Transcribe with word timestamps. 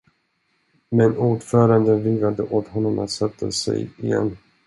Men 0.89 1.17
ordföranden 1.17 2.03
vinkade 2.03 2.43
åt 2.43 2.67
honom 2.67 2.99
att 2.99 3.11
sätta 3.11 3.51
sig 3.51 3.89
igen. 3.97 4.37